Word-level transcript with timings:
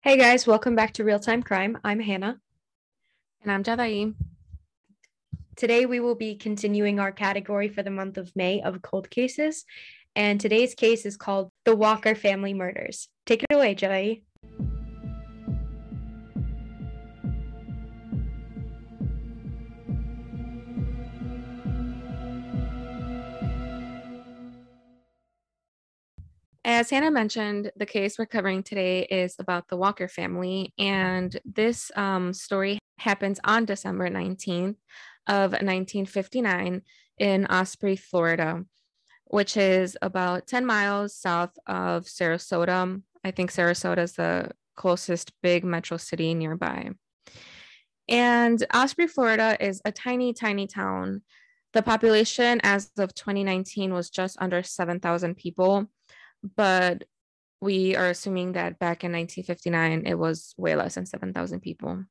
Hey 0.00 0.16
guys, 0.16 0.46
welcome 0.46 0.76
back 0.76 0.92
to 0.92 1.04
Real 1.04 1.18
Time 1.18 1.42
Crime. 1.42 1.76
I'm 1.82 1.98
Hannah. 1.98 2.38
And 3.42 3.50
I'm 3.50 3.64
Jadai. 3.64 4.14
Today 5.56 5.86
we 5.86 5.98
will 5.98 6.14
be 6.14 6.36
continuing 6.36 7.00
our 7.00 7.10
category 7.10 7.68
for 7.68 7.82
the 7.82 7.90
month 7.90 8.16
of 8.16 8.30
May 8.36 8.62
of 8.62 8.80
cold 8.80 9.10
cases. 9.10 9.64
And 10.14 10.40
today's 10.40 10.76
case 10.76 11.04
is 11.04 11.16
called 11.16 11.50
The 11.64 11.74
Walker 11.74 12.14
Family 12.14 12.54
Murders. 12.54 13.08
Take 13.26 13.42
it 13.42 13.52
away, 13.52 13.74
Jadai. 13.74 14.22
As 26.70 26.90
Hannah 26.90 27.10
mentioned, 27.10 27.72
the 27.76 27.86
case 27.86 28.18
we're 28.18 28.26
covering 28.26 28.62
today 28.62 29.04
is 29.04 29.36
about 29.38 29.68
the 29.68 29.76
Walker 29.78 30.06
family, 30.06 30.74
and 30.78 31.34
this 31.46 31.90
um, 31.96 32.34
story 32.34 32.78
happens 32.98 33.40
on 33.42 33.64
December 33.64 34.10
19th 34.10 34.76
of 35.26 35.52
1959 35.52 36.82
in 37.20 37.46
Osprey, 37.46 37.96
Florida, 37.96 38.64
which 39.24 39.56
is 39.56 39.96
about 40.02 40.46
10 40.46 40.66
miles 40.66 41.16
south 41.16 41.58
of 41.66 42.04
Sarasota. 42.04 43.00
I 43.24 43.30
think 43.30 43.50
Sarasota 43.50 44.00
is 44.00 44.12
the 44.12 44.50
closest 44.76 45.32
big 45.42 45.64
metro 45.64 45.96
city 45.96 46.34
nearby. 46.34 46.90
And 48.10 48.62
Osprey, 48.74 49.06
Florida 49.06 49.56
is 49.58 49.80
a 49.86 49.90
tiny, 49.90 50.34
tiny 50.34 50.66
town. 50.66 51.22
The 51.72 51.80
population 51.80 52.60
as 52.62 52.90
of 52.98 53.14
2019 53.14 53.94
was 53.94 54.10
just 54.10 54.36
under 54.38 54.62
7,000 54.62 55.34
people 55.34 55.88
but 56.42 57.04
we 57.60 57.96
are 57.96 58.08
assuming 58.08 58.52
that 58.52 58.78
back 58.78 59.02
in 59.02 59.12
1959 59.12 60.06
it 60.06 60.14
was 60.14 60.54
way 60.56 60.76
less 60.76 60.94
than 60.94 61.06
7,000 61.06 61.60
people. 61.60 62.04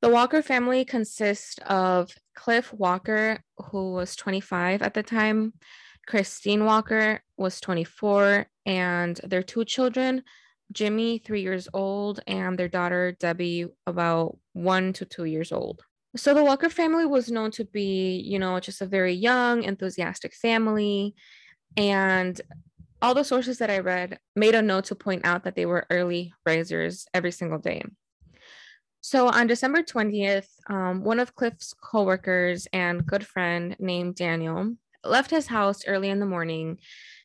The 0.00 0.08
Walker 0.08 0.42
family 0.42 0.84
consists 0.84 1.58
of 1.66 2.12
Cliff 2.34 2.72
Walker, 2.72 3.42
who 3.56 3.92
was 3.92 4.14
25 4.14 4.82
at 4.82 4.94
the 4.94 5.02
time, 5.02 5.54
Christine 6.08 6.64
Walker 6.64 7.20
was 7.36 7.60
24, 7.60 8.46
and 8.64 9.20
their 9.24 9.42
two 9.42 9.66
children, 9.66 10.22
Jimmy, 10.72 11.18
three 11.18 11.42
years 11.42 11.68
old, 11.74 12.20
and 12.26 12.58
their 12.58 12.68
daughter, 12.68 13.14
Debbie, 13.20 13.66
about 13.86 14.38
one 14.54 14.94
to 14.94 15.04
two 15.04 15.24
years 15.24 15.52
old. 15.52 15.82
So 16.16 16.32
the 16.32 16.42
Walker 16.42 16.70
family 16.70 17.04
was 17.04 17.30
known 17.30 17.50
to 17.52 17.64
be, 17.66 18.20
you 18.24 18.38
know, 18.38 18.58
just 18.58 18.80
a 18.80 18.86
very 18.86 19.12
young, 19.12 19.64
enthusiastic 19.64 20.32
family. 20.32 21.14
And 21.76 22.40
all 23.00 23.14
the 23.14 23.24
sources 23.24 23.58
that 23.58 23.70
I 23.70 23.78
read 23.78 24.18
made 24.34 24.54
a 24.54 24.62
note 24.62 24.86
to 24.86 24.94
point 24.94 25.24
out 25.24 25.44
that 25.44 25.54
they 25.54 25.66
were 25.66 25.86
early 25.90 26.32
risers 26.44 27.06
every 27.14 27.30
single 27.30 27.58
day. 27.58 27.84
So 29.00 29.28
on 29.28 29.46
December 29.46 29.82
20th, 29.82 30.48
um, 30.68 31.04
one 31.04 31.20
of 31.20 31.34
Cliff's 31.34 31.72
coworkers 31.72 32.66
and 32.72 33.06
good 33.06 33.26
friend 33.26 33.76
named 33.78 34.16
Daniel 34.16 34.74
left 35.04 35.30
his 35.30 35.46
house 35.46 35.86
early 35.86 36.10
in 36.10 36.18
the 36.18 36.26
morning, 36.26 36.78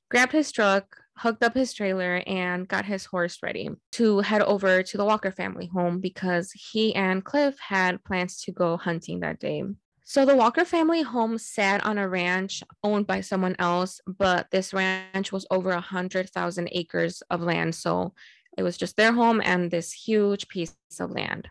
grabbed 0.09 0.31
his 0.31 0.51
truck, 0.51 0.95
hooked 1.17 1.43
up 1.43 1.55
his 1.55 1.73
trailer, 1.73 2.21
and 2.27 2.67
got 2.67 2.85
his 2.85 3.05
horse 3.05 3.39
ready 3.41 3.69
to 3.93 4.19
head 4.19 4.41
over 4.43 4.83
to 4.83 4.97
the 4.97 5.05
Walker 5.05 5.31
family 5.31 5.65
home 5.65 5.99
because 5.99 6.51
he 6.51 6.93
and 6.95 7.25
Cliff 7.25 7.57
had 7.59 8.03
plans 8.03 8.41
to 8.43 8.51
go 8.51 8.77
hunting 8.77 9.21
that 9.21 9.39
day. 9.39 9.63
So 10.05 10.25
the 10.25 10.35
Walker 10.35 10.65
family 10.65 11.01
home 11.01 11.37
sat 11.37 11.85
on 11.85 11.97
a 11.97 12.07
ranch 12.07 12.61
owned 12.83 13.07
by 13.07 13.21
someone 13.21 13.55
else, 13.57 14.01
but 14.05 14.47
this 14.51 14.73
ranch 14.73 15.31
was 15.31 15.45
over 15.49 15.71
a 15.71 15.79
hundred 15.79 16.29
thousand 16.29 16.69
acres 16.73 17.23
of 17.29 17.41
land. 17.41 17.73
So 17.73 18.13
it 18.57 18.63
was 18.63 18.77
just 18.77 18.97
their 18.97 19.13
home 19.13 19.41
and 19.43 19.71
this 19.71 19.93
huge 19.93 20.47
piece 20.49 20.75
of 20.99 21.11
land. 21.11 21.47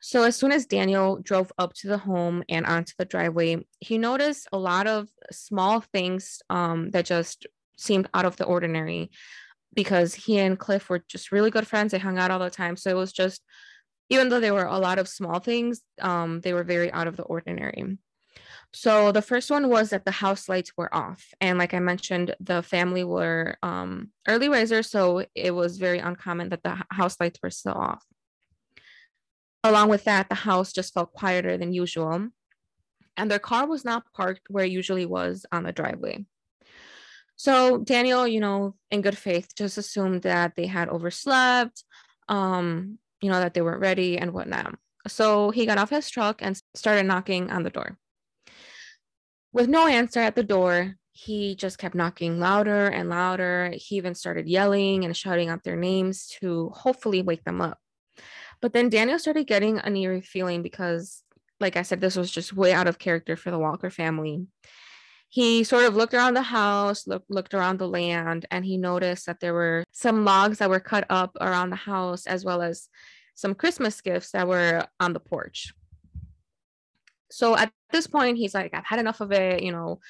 So 0.00 0.22
as 0.22 0.36
soon 0.36 0.52
as 0.52 0.66
Daniel 0.66 1.18
drove 1.22 1.52
up 1.58 1.74
to 1.74 1.88
the 1.88 1.98
home 1.98 2.44
and 2.48 2.64
onto 2.66 2.92
the 2.98 3.04
driveway, 3.04 3.66
he 3.80 3.98
noticed 3.98 4.48
a 4.52 4.58
lot 4.58 4.86
of 4.86 5.08
small 5.30 5.80
things 5.80 6.40
um, 6.48 6.90
that 6.90 7.04
just 7.06 7.46
seemed 7.76 8.08
out 8.14 8.24
of 8.24 8.36
the 8.36 8.44
ordinary 8.44 9.10
because 9.74 10.14
he 10.14 10.38
and 10.38 10.58
Cliff 10.58 10.88
were 10.88 11.04
just 11.08 11.32
really 11.32 11.50
good 11.50 11.66
friends. 11.66 11.92
They 11.92 11.98
hung 11.98 12.18
out 12.18 12.30
all 12.30 12.38
the 12.38 12.50
time. 12.50 12.76
So 12.76 12.90
it 12.90 12.96
was 12.96 13.12
just 13.12 13.42
even 14.08 14.28
though 14.28 14.40
there 14.40 14.54
were 14.54 14.64
a 14.64 14.78
lot 14.78 14.98
of 14.98 15.08
small 15.08 15.40
things, 15.40 15.80
um, 16.00 16.40
they 16.40 16.52
were 16.52 16.64
very 16.64 16.92
out 16.92 17.06
of 17.06 17.16
the 17.16 17.24
ordinary. 17.24 17.98
So 18.72 19.10
the 19.12 19.22
first 19.22 19.50
one 19.50 19.68
was 19.68 19.90
that 19.90 20.04
the 20.04 20.10
house 20.10 20.48
lights 20.48 20.72
were 20.76 20.94
off. 20.94 21.24
And 21.40 21.58
like 21.58 21.72
I 21.72 21.78
mentioned, 21.78 22.34
the 22.40 22.62
family 22.62 23.04
were 23.04 23.56
um, 23.62 24.10
early 24.28 24.48
risers, 24.48 24.90
so 24.90 25.24
it 25.34 25.52
was 25.52 25.78
very 25.78 25.98
uncommon 25.98 26.50
that 26.50 26.62
the 26.62 26.84
house 26.90 27.16
lights 27.18 27.38
were 27.42 27.50
still 27.50 27.72
off. 27.74 28.04
Along 29.64 29.88
with 29.88 30.04
that, 30.04 30.28
the 30.28 30.34
house 30.34 30.72
just 30.72 30.94
felt 30.94 31.12
quieter 31.12 31.56
than 31.56 31.72
usual. 31.72 32.28
And 33.16 33.30
their 33.30 33.38
car 33.38 33.66
was 33.66 33.84
not 33.84 34.12
parked 34.12 34.42
where 34.50 34.64
it 34.64 34.70
usually 34.70 35.06
was 35.06 35.46
on 35.50 35.64
the 35.64 35.72
driveway. 35.72 36.26
So 37.36 37.78
Daniel, 37.78 38.26
you 38.26 38.40
know, 38.40 38.76
in 38.90 39.02
good 39.02 39.16
faith, 39.16 39.54
just 39.56 39.78
assumed 39.78 40.22
that 40.22 40.54
they 40.56 40.66
had 40.66 40.88
overslept, 40.88 41.84
um, 42.28 42.98
you 43.20 43.30
know, 43.30 43.40
that 43.40 43.54
they 43.54 43.62
weren't 43.62 43.80
ready 43.80 44.18
and 44.18 44.32
whatnot. 44.32 44.74
So 45.08 45.50
he 45.50 45.66
got 45.66 45.78
off 45.78 45.90
his 45.90 46.10
truck 46.10 46.40
and 46.42 46.60
started 46.74 47.06
knocking 47.06 47.50
on 47.50 47.62
the 47.62 47.70
door. 47.70 47.96
With 49.52 49.68
no 49.68 49.86
answer 49.86 50.20
at 50.20 50.34
the 50.34 50.42
door, 50.42 50.96
he 51.12 51.54
just 51.54 51.78
kept 51.78 51.94
knocking 51.94 52.38
louder 52.38 52.88
and 52.88 53.08
louder. 53.08 53.72
He 53.74 53.96
even 53.96 54.14
started 54.14 54.46
yelling 54.46 55.04
and 55.04 55.16
shouting 55.16 55.48
out 55.48 55.64
their 55.64 55.76
names 55.76 56.26
to 56.40 56.70
hopefully 56.74 57.22
wake 57.22 57.44
them 57.44 57.62
up. 57.62 57.78
But 58.60 58.72
then 58.72 58.90
Daniel 58.90 59.18
started 59.18 59.46
getting 59.46 59.78
an 59.78 59.96
eerie 59.96 60.20
feeling 60.20 60.62
because, 60.62 61.22
like 61.58 61.76
I 61.76 61.82
said, 61.82 62.00
this 62.00 62.16
was 62.16 62.30
just 62.30 62.52
way 62.52 62.72
out 62.72 62.86
of 62.86 62.98
character 62.98 63.36
for 63.36 63.50
the 63.50 63.58
Walker 63.58 63.88
family. 63.88 64.46
He 65.28 65.64
sort 65.64 65.84
of 65.84 65.96
looked 65.96 66.14
around 66.14 66.34
the 66.34 66.42
house, 66.42 67.06
look, 67.06 67.24
looked 67.28 67.52
around 67.52 67.78
the 67.78 67.88
land, 67.88 68.46
and 68.50 68.64
he 68.64 68.78
noticed 68.78 69.26
that 69.26 69.40
there 69.40 69.54
were 69.54 69.84
some 69.92 70.24
logs 70.24 70.58
that 70.58 70.70
were 70.70 70.80
cut 70.80 71.04
up 71.10 71.36
around 71.40 71.70
the 71.70 71.76
house, 71.76 72.26
as 72.26 72.44
well 72.44 72.62
as 72.62 72.88
some 73.34 73.54
Christmas 73.54 74.00
gifts 74.00 74.30
that 74.30 74.48
were 74.48 74.86
on 74.98 75.12
the 75.12 75.20
porch. 75.20 75.72
So 77.30 77.56
at 77.56 77.72
this 77.90 78.06
point, 78.06 78.38
he's 78.38 78.54
like, 78.54 78.72
I've 78.72 78.86
had 78.86 79.00
enough 79.00 79.20
of 79.20 79.32
it. 79.32 79.62
You 79.62 79.72
know, 79.72 80.00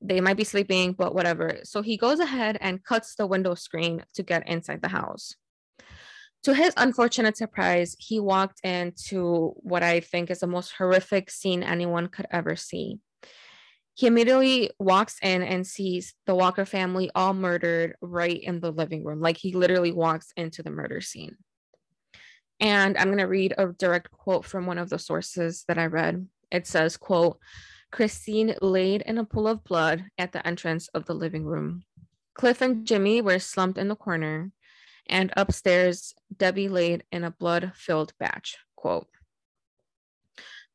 they 0.00 0.20
might 0.20 0.36
be 0.36 0.44
sleeping, 0.44 0.92
but 0.92 1.14
whatever. 1.14 1.58
So 1.64 1.82
he 1.82 1.96
goes 1.96 2.20
ahead 2.20 2.56
and 2.60 2.82
cuts 2.82 3.16
the 3.16 3.26
window 3.26 3.54
screen 3.54 4.04
to 4.14 4.22
get 4.22 4.48
inside 4.48 4.82
the 4.82 4.88
house. 4.88 5.34
To 6.44 6.54
his 6.54 6.72
unfortunate 6.78 7.36
surprise, 7.36 7.96
he 7.98 8.18
walked 8.18 8.60
into 8.64 9.52
what 9.56 9.82
I 9.82 10.00
think 10.00 10.30
is 10.30 10.40
the 10.40 10.46
most 10.46 10.72
horrific 10.78 11.30
scene 11.30 11.62
anyone 11.62 12.06
could 12.08 12.26
ever 12.30 12.56
see. 12.56 12.98
He 14.00 14.06
immediately 14.06 14.70
walks 14.78 15.18
in 15.20 15.42
and 15.42 15.66
sees 15.66 16.14
the 16.24 16.34
Walker 16.34 16.64
family 16.64 17.10
all 17.14 17.34
murdered 17.34 17.96
right 18.00 18.42
in 18.42 18.58
the 18.58 18.70
living 18.70 19.04
room. 19.04 19.20
Like 19.20 19.36
he 19.36 19.52
literally 19.52 19.92
walks 19.92 20.32
into 20.38 20.62
the 20.62 20.70
murder 20.70 21.02
scene. 21.02 21.36
And 22.60 22.96
I'm 22.96 23.08
going 23.08 23.18
to 23.18 23.24
read 23.24 23.52
a 23.58 23.66
direct 23.66 24.10
quote 24.10 24.46
from 24.46 24.64
one 24.64 24.78
of 24.78 24.88
the 24.88 24.98
sources 24.98 25.66
that 25.68 25.76
I 25.76 25.84
read. 25.84 26.26
It 26.50 26.66
says, 26.66 26.96
quote, 26.96 27.40
Christine 27.92 28.54
laid 28.62 29.02
in 29.02 29.18
a 29.18 29.24
pool 29.26 29.46
of 29.46 29.64
blood 29.64 30.06
at 30.16 30.32
the 30.32 30.46
entrance 30.46 30.88
of 30.94 31.04
the 31.04 31.14
living 31.14 31.44
room. 31.44 31.84
Cliff 32.32 32.62
and 32.62 32.86
Jimmy 32.86 33.20
were 33.20 33.38
slumped 33.38 33.76
in 33.76 33.88
the 33.88 33.96
corner, 33.96 34.50
and 35.10 35.30
upstairs, 35.36 36.14
Debbie 36.34 36.70
laid 36.70 37.04
in 37.12 37.22
a 37.22 37.30
blood 37.30 37.72
filled 37.74 38.14
batch. 38.18 38.56
Quote. 38.76 39.08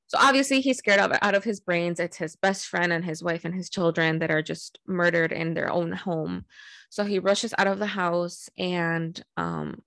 So 0.08 0.18
obviously 0.22 0.62
he's 0.62 0.78
scared 0.78 1.00
of 1.00 1.12
out 1.22 1.36
of 1.36 1.44
his 1.44 1.60
brains. 1.60 2.00
It's 2.00 2.18
his 2.18 2.36
best 2.36 2.68
friend 2.68 2.94
and 2.94 3.04
his 3.04 3.24
wife 3.24 3.44
and 3.44 3.56
his 3.56 3.70
children 3.70 4.20
that 4.20 4.32
are 4.32 4.44
just 4.44 4.80
murdered 4.86 5.32
in 5.32 5.54
their 5.54 5.72
own 5.72 5.92
home. 5.92 6.46
So 6.90 7.04
he 7.04 7.20
rushes 7.20 7.54
out 7.58 7.68
of 7.68 7.80
the 7.80 7.88
house 7.88 8.50
and 8.58 9.22
um, 9.36 9.82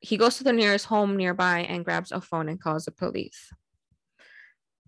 he 0.00 0.16
goes 0.16 0.38
to 0.38 0.44
the 0.44 0.52
nearest 0.52 0.86
home 0.86 1.16
nearby 1.16 1.60
and 1.60 1.84
grabs 1.84 2.10
a 2.10 2.20
phone 2.20 2.48
and 2.48 2.60
calls 2.60 2.86
the 2.86 2.90
police. 2.90 3.52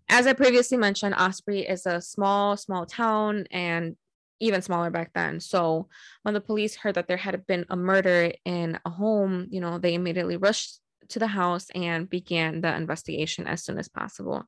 As 0.09 0.27
I 0.27 0.33
previously 0.33 0.77
mentioned, 0.77 1.15
Osprey 1.15 1.61
is 1.61 1.87
a 1.87 2.01
small, 2.01 2.57
small 2.57 2.85
town 2.85 3.47
and 3.51 3.97
even 4.41 4.61
smaller 4.61 4.91
back 4.91 5.13
then. 5.15 5.39
So 5.39 5.89
when 6.23 6.35
the 6.35 6.41
police 6.41 6.75
heard 6.75 6.97
that 6.97 7.07
there 7.07 7.17
had 7.17 7.47
been 7.47 7.65
a 7.71 7.77
murder 7.77 8.33
in 8.45 8.79
a 8.85 8.91
home, 8.91 9.47
you 9.51 9.61
know, 9.61 9.79
they 9.79 9.95
immediately 9.95 10.37
rushed 10.37 10.81
to 11.11 11.19
the 11.21 11.29
house 11.29 11.69
and 11.75 12.11
began 12.11 12.61
the 12.61 12.75
investigation 12.75 13.47
as 13.47 13.63
soon 13.63 13.79
as 13.79 13.89
possible. 13.89 14.45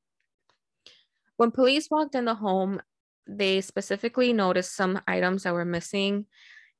When 1.36 1.50
police 1.50 1.88
walked 1.90 2.14
in 2.14 2.24
the 2.24 2.34
home, 2.34 2.80
they 3.26 3.60
specifically 3.60 4.32
noticed 4.32 4.76
some 4.76 5.00
items 5.06 5.42
that 5.42 5.54
were 5.54 5.64
missing, 5.64 6.26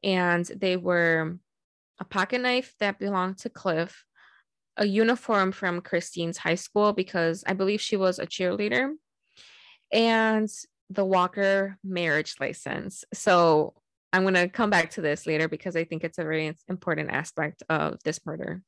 and 0.03 0.45
they 0.45 0.77
were 0.77 1.39
a 1.99 2.05
pocket 2.05 2.41
knife 2.41 2.75
that 2.81 2.99
belonged 2.99 3.39
to 3.39 3.49
Cliff, 3.49 4.05
a 4.77 4.87
uniform 4.87 5.53
from 5.53 5.81
Christine's 5.81 6.39
high 6.39 6.57
school 6.57 6.93
because 6.93 7.45
I 7.47 7.55
believe 7.55 7.81
she 7.81 7.97
was 7.97 8.19
a 8.19 8.27
cheerleader, 8.27 8.93
and 9.93 10.49
the 10.91 11.05
Walker 11.05 11.79
marriage 11.83 12.35
license. 12.41 13.05
So 13.13 13.75
I'm 14.13 14.23
going 14.23 14.35
to 14.35 14.49
come 14.49 14.71
back 14.71 14.91
to 14.91 15.01
this 15.01 15.27
later 15.27 15.49
because 15.49 15.75
I 15.77 15.85
think 15.85 16.05
it's 16.05 16.19
a 16.19 16.23
very 16.25 16.55
important 16.69 17.11
aspect 17.11 17.63
of 17.69 17.99
this 18.05 18.21
murder. 18.25 18.63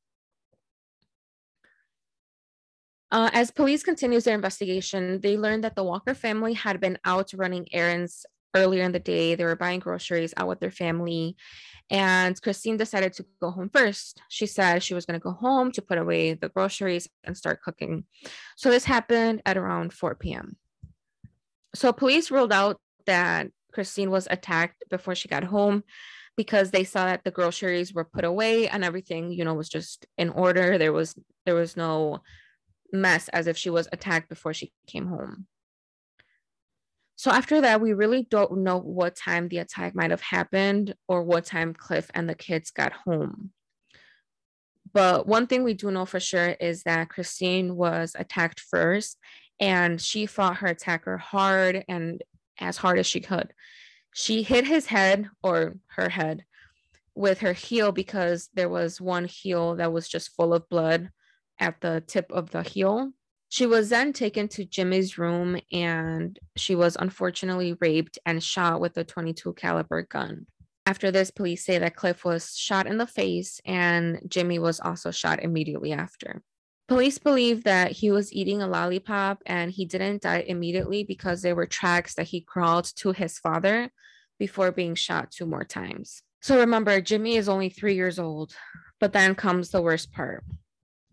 Uh, 3.13 3.31
as 3.33 3.51
police 3.51 3.83
continues 3.83 4.25
their 4.25 4.35
investigation, 4.35 5.21
they 5.21 5.37
learned 5.37 5.65
that 5.65 5.77
the 5.77 5.85
Walker 5.85 6.15
family 6.15 6.55
had 6.55 6.81
been 6.81 6.99
out 7.05 7.33
running 7.35 7.67
errands 7.73 8.27
earlier 8.55 8.83
in 8.83 8.93
the 8.93 8.99
day. 8.99 9.35
They 9.35 9.45
were 9.45 9.57
buying 9.57 9.81
groceries 9.81 10.35
out 10.37 10.49
with 10.49 10.61
their 10.61 10.71
family. 10.71 11.37
And 11.89 12.41
Christine 12.43 12.77
decided 12.77 13.13
to 13.15 13.27
go 13.41 13.53
home 13.53 13.71
first. 13.73 14.21
She 14.29 14.47
said 14.47 14.83
she 14.83 14.95
was 14.95 15.07
going 15.07 15.19
to 15.19 15.23
go 15.23 15.33
home 15.33 15.71
to 15.73 15.83
put 15.83 15.99
away 15.99 16.35
the 16.35 16.49
groceries 16.49 17.09
and 17.23 17.37
start 17.37 17.63
cooking. 17.63 18.05
So 18.57 18.71
this 18.71 18.85
happened 18.85 19.43
at 19.47 19.57
around 19.57 19.93
4 19.93 20.17
p.m. 20.17 20.57
So 21.75 21.93
police 21.93 22.31
ruled 22.31 22.53
out 22.53 22.81
that 23.07 23.49
Christine 23.73 24.11
was 24.11 24.27
attacked 24.31 24.83
before 24.91 25.15
she 25.15 25.29
got 25.29 25.45
home 25.45 25.85
because 26.37 26.71
they 26.71 26.83
saw 26.83 27.05
that 27.07 27.23
the 27.25 27.31
groceries 27.31 27.95
were 27.95 28.05
put 28.05 28.25
away 28.25 28.69
and 28.69 28.83
everything, 28.83 29.31
you 29.31 29.45
know, 29.45 29.55
was 29.55 29.69
just 29.69 30.07
in 30.19 30.31
order. 30.31 30.77
There 30.77 30.93
was 30.93 31.15
there 31.45 31.55
was 31.55 31.77
no 31.77 32.23
mess 32.93 33.29
as 33.29 33.47
if 33.47 33.57
she 33.57 33.71
was 33.71 33.89
attacked 33.93 34.29
before 34.29 34.55
she 34.55 34.73
came 34.87 35.07
home. 35.07 35.47
So 37.17 37.31
after 37.31 37.63
that, 37.63 37.81
we 37.81 37.95
really 37.95 38.27
don't 38.31 38.59
know 38.59 38.79
what 38.79 39.17
time 39.17 39.49
the 39.49 39.59
attack 39.59 39.95
might 39.95 40.11
have 40.11 40.21
happened 40.21 40.95
or 41.09 41.23
what 41.23 41.47
time 41.47 41.73
Cliff 41.73 42.11
and 42.13 42.29
the 42.29 42.35
kids 42.35 42.71
got 42.71 42.93
home. 42.93 43.53
But 44.93 45.27
one 45.27 45.47
thing 45.47 45.65
we 45.65 45.75
do 45.75 45.91
know 45.91 46.05
for 46.05 46.21
sure 46.21 46.51
is 46.61 46.83
that 46.83 47.09
Christine 47.09 47.75
was 47.75 48.15
attacked 48.19 48.61
first 48.61 49.19
and 49.59 50.01
she 50.01 50.27
fought 50.27 50.59
her 50.59 50.69
attacker 50.69 51.17
hard 51.17 51.85
and 51.89 52.23
as 52.61 52.77
hard 52.77 52.99
as 52.99 53.07
she 53.07 53.21
could. 53.21 53.53
She 54.15 54.43
hit 54.43 54.67
his 54.67 54.87
head 54.87 55.29
or 55.43 55.77
her 55.89 56.09
head 56.09 56.45
with 57.15 57.41
her 57.41 57.55
heel 57.55 57.93
because 57.93 58.51
there 58.55 58.69
was 58.69 59.01
one 59.01 59.25
heel 59.25 59.77
that 59.77 59.93
was 59.93 60.09
just 60.09 60.35
full 60.37 60.53
of 60.53 60.69
blood 60.69 61.11
at 61.59 61.81
the 61.81 62.03
tip 62.07 62.31
of 62.33 62.51
the 62.51 62.63
heel. 62.63 63.13
She 63.49 63.67
was 63.67 63.91
then 63.91 64.13
taken 64.13 64.49
to 64.49 64.65
Jimmy's 64.65 65.19
room 65.19 65.59
and 65.73 66.39
she 66.57 66.75
was 66.75 66.97
unfortunately 66.99 67.77
raped 67.81 68.19
and 68.27 68.43
shot 68.43 68.81
with 68.81 68.97
a 68.97 69.05
22 69.05 69.53
caliber 69.55 70.03
gun. 70.03 70.47
After 70.85 71.11
this, 71.11 71.31
police 71.31 71.65
say 71.65 71.79
that 71.79 71.97
Cliff 71.97 72.25
was 72.25 72.57
shot 72.57 72.87
in 72.87 72.97
the 72.99 73.07
face 73.07 73.61
and 73.65 74.21
Jimmy 74.29 74.59
was 74.59 74.81
also 74.81 75.11
shot 75.11 75.43
immediately 75.43 75.93
after. 75.93 76.43
Police 76.89 77.19
believe 77.19 77.65
that 77.65 77.91
he 77.91 78.13
was 78.13 78.33
eating 78.33 78.63
a 78.63 78.69
lollipop 78.69 79.43
and 79.47 79.73
he 79.73 79.85
didn't 79.85 80.23
die 80.23 80.45
immediately 80.47 81.03
because 81.03 81.43
there 81.43 81.57
were 81.57 81.67
tracks 81.67 82.15
that 82.15 82.29
he 82.29 82.41
crawled 82.41 82.85
to 82.97 83.11
his 83.11 83.39
father 83.39 83.91
before 84.39 84.71
being 84.71 84.95
shot 84.95 85.33
two 85.33 85.47
more 85.47 85.65
times. 85.65 86.23
So 86.43 86.61
remember, 86.61 87.01
Jimmy 87.01 87.37
is 87.37 87.49
only 87.49 87.71
three 87.71 87.95
years 87.95 88.21
old, 88.21 88.55
but 89.01 89.13
then 89.13 89.35
comes 89.35 89.71
the 89.71 89.83
worst 89.83 90.13
part. 90.13 90.45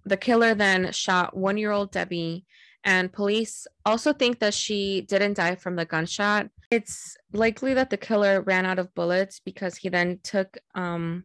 The 0.05 0.17
killer 0.17 0.53
then 0.53 0.91
shot 0.91 1.35
one 1.35 1.57
year 1.57 1.71
old 1.71 1.91
Debbie, 1.91 2.45
and 2.83 3.13
police 3.13 3.65
also 3.85 4.11
think 4.11 4.39
that 4.39 4.53
she 4.53 5.01
didn't 5.01 5.37
die 5.37 5.55
from 5.55 5.75
the 5.75 5.85
gunshot. 5.85 6.49
It's 6.69 7.15
likely 7.31 7.73
that 7.75 7.89
the 7.89 7.97
killer 7.97 8.41
ran 8.41 8.65
out 8.65 8.79
of 8.79 8.93
bullets 8.93 9.39
because 9.39 9.77
he 9.77 9.89
then 9.89 10.19
took 10.23 10.57
um, 10.75 11.23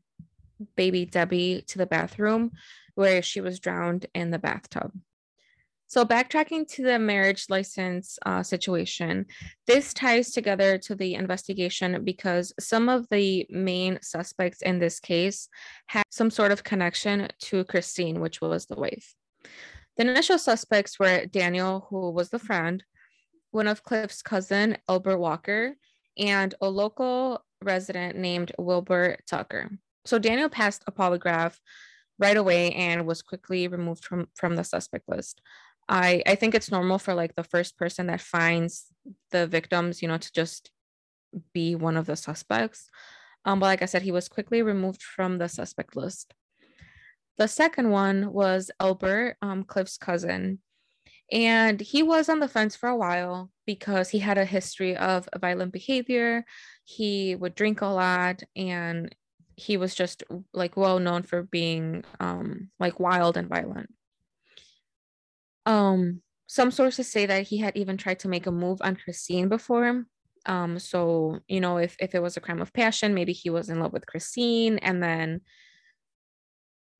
baby 0.76 1.04
Debbie 1.04 1.64
to 1.68 1.78
the 1.78 1.86
bathroom 1.86 2.52
where 2.94 3.22
she 3.22 3.40
was 3.40 3.60
drowned 3.60 4.06
in 4.14 4.30
the 4.30 4.38
bathtub. 4.38 4.92
So, 5.90 6.04
backtracking 6.04 6.68
to 6.74 6.82
the 6.82 6.98
marriage 6.98 7.46
license 7.48 8.18
uh, 8.26 8.42
situation, 8.42 9.24
this 9.66 9.94
ties 9.94 10.32
together 10.32 10.76
to 10.76 10.94
the 10.94 11.14
investigation 11.14 12.04
because 12.04 12.52
some 12.60 12.90
of 12.90 13.08
the 13.10 13.46
main 13.48 13.98
suspects 14.02 14.60
in 14.60 14.80
this 14.80 15.00
case 15.00 15.48
had 15.86 16.04
some 16.10 16.30
sort 16.30 16.52
of 16.52 16.62
connection 16.62 17.28
to 17.44 17.64
Christine, 17.64 18.20
which 18.20 18.42
was 18.42 18.66
the 18.66 18.76
wife. 18.76 19.14
The 19.96 20.10
initial 20.10 20.38
suspects 20.38 20.98
were 20.98 21.24
Daniel, 21.24 21.86
who 21.88 22.10
was 22.10 22.28
the 22.28 22.38
friend, 22.38 22.84
one 23.50 23.66
of 23.66 23.82
Cliff's 23.82 24.20
cousin, 24.20 24.76
Albert 24.90 25.18
Walker, 25.18 25.74
and 26.18 26.54
a 26.60 26.68
local 26.68 27.42
resident 27.64 28.18
named 28.18 28.52
Wilbur 28.58 29.16
Tucker. 29.26 29.70
So, 30.04 30.18
Daniel 30.18 30.50
passed 30.50 30.84
a 30.86 30.92
polygraph 30.92 31.56
right 32.18 32.36
away 32.36 32.72
and 32.72 33.06
was 33.06 33.22
quickly 33.22 33.68
removed 33.68 34.04
from, 34.04 34.28
from 34.34 34.56
the 34.56 34.64
suspect 34.64 35.08
list. 35.08 35.40
I 35.88 36.22
I 36.26 36.34
think 36.34 36.54
it's 36.54 36.70
normal 36.70 36.98
for 36.98 37.14
like 37.14 37.34
the 37.34 37.44
first 37.44 37.76
person 37.78 38.06
that 38.06 38.20
finds 38.20 38.86
the 39.30 39.46
victims, 39.46 40.02
you 40.02 40.08
know, 40.08 40.18
to 40.18 40.32
just 40.32 40.70
be 41.52 41.74
one 41.74 41.96
of 41.96 42.06
the 42.06 42.16
suspects. 42.16 42.90
Um, 43.44 43.60
but 43.60 43.66
like 43.66 43.82
I 43.82 43.86
said, 43.86 44.02
he 44.02 44.12
was 44.12 44.28
quickly 44.28 44.62
removed 44.62 45.02
from 45.02 45.38
the 45.38 45.48
suspect 45.48 45.96
list. 45.96 46.34
The 47.38 47.48
second 47.48 47.90
one 47.90 48.32
was 48.32 48.70
Albert, 48.80 49.36
um, 49.40 49.64
Cliff's 49.64 49.96
cousin. 49.96 50.58
And 51.30 51.80
he 51.80 52.02
was 52.02 52.28
on 52.28 52.40
the 52.40 52.48
fence 52.48 52.74
for 52.74 52.88
a 52.88 52.96
while 52.96 53.50
because 53.66 54.08
he 54.08 54.18
had 54.18 54.38
a 54.38 54.44
history 54.44 54.96
of 54.96 55.28
violent 55.38 55.72
behavior. 55.72 56.44
He 56.84 57.36
would 57.36 57.54
drink 57.54 57.80
a 57.82 57.86
lot 57.86 58.42
and 58.56 59.14
he 59.54 59.76
was 59.76 59.94
just 59.94 60.22
like 60.54 60.76
well 60.76 60.98
known 61.00 61.22
for 61.22 61.42
being 61.42 62.04
um, 62.18 62.70
like 62.80 62.98
wild 62.98 63.36
and 63.36 63.48
violent. 63.48 63.92
Um, 65.68 66.22
some 66.46 66.70
sources 66.70 67.06
say 67.12 67.26
that 67.26 67.46
he 67.46 67.58
had 67.58 67.76
even 67.76 67.98
tried 67.98 68.20
to 68.20 68.28
make 68.28 68.46
a 68.46 68.50
move 68.50 68.78
on 68.80 68.96
Christine 68.96 69.48
before. 69.48 70.06
Um, 70.46 70.78
so 70.78 71.40
you 71.46 71.60
know, 71.60 71.76
if 71.76 71.94
if 72.00 72.14
it 72.14 72.22
was 72.22 72.36
a 72.36 72.40
crime 72.40 72.62
of 72.62 72.72
passion, 72.72 73.14
maybe 73.14 73.34
he 73.34 73.50
was 73.50 73.68
in 73.68 73.78
love 73.78 73.92
with 73.92 74.06
Christine 74.06 74.78
and 74.78 75.02
then 75.02 75.42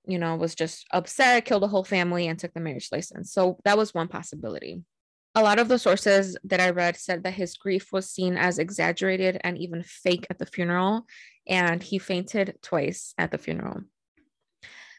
you 0.07 0.19
know 0.19 0.37
was 0.37 0.55
just 0.55 0.87
upset, 0.93 1.47
killed 1.47 1.65
a 1.65 1.69
whole 1.69 1.85
family, 1.85 2.29
and 2.29 2.39
took 2.39 2.53
the 2.53 2.61
marriage 2.61 2.91
license. 2.93 3.33
So 3.33 3.59
that 3.65 3.79
was 3.79 3.95
one 3.95 4.09
possibility. 4.09 4.85
A 5.35 5.43
lot 5.43 5.59
of 5.59 5.69
the 5.69 5.79
sources 5.79 6.37
that 6.45 6.61
I 6.61 6.71
read 6.71 6.97
said 6.97 7.23
that 7.23 7.35
his 7.35 7.57
grief 7.57 7.91
was 7.91 8.11
seen 8.11 8.37
as 8.37 8.59
exaggerated 8.59 9.41
and 9.45 9.57
even 9.57 9.83
fake 9.83 10.27
at 10.29 10.39
the 10.39 10.47
funeral, 10.47 11.07
and 11.47 11.83
he 11.83 11.99
fainted 11.99 12.59
twice 12.61 13.15
at 13.17 13.31
the 13.31 13.39
funeral. 13.39 13.81